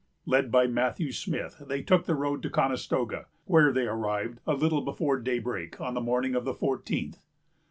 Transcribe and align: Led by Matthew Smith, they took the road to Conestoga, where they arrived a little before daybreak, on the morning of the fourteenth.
Led 0.25 0.51
by 0.51 0.65
Matthew 0.65 1.11
Smith, 1.11 1.61
they 1.67 1.83
took 1.83 2.05
the 2.07 2.15
road 2.15 2.41
to 2.41 2.49
Conestoga, 2.49 3.27
where 3.45 3.71
they 3.71 3.85
arrived 3.85 4.39
a 4.47 4.55
little 4.55 4.81
before 4.81 5.19
daybreak, 5.19 5.79
on 5.79 5.93
the 5.93 6.01
morning 6.01 6.33
of 6.33 6.43
the 6.43 6.55
fourteenth. 6.55 7.19